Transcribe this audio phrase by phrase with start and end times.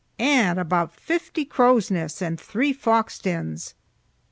[0.17, 3.75] And aboot fifty craw's nests and three fox dens."